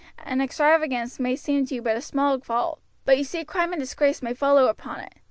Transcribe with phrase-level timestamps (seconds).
[0.25, 3.79] An extravagance may seem to you but a small fault, but you see crime and
[3.79, 5.13] disgrace may follow upon it.